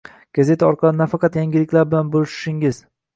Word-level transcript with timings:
Gazeta 0.37 0.69
orqali 0.69 0.97
nafaqat 1.01 1.37
yangiliklar 1.39 1.87
bilan 1.91 2.09
bo‘lishishingiz 2.17 2.81